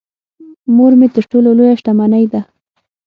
مور 0.75 0.93
مې 0.99 1.07
تر 1.15 1.23
ټولو 1.31 1.49
لويه 1.57 1.75
شتمنی 1.79 2.25
ده. 2.31 2.41